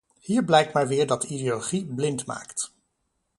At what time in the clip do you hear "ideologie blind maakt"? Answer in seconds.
1.23-2.73